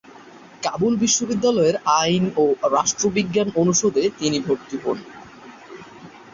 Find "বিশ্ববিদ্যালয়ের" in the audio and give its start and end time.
0.95-1.75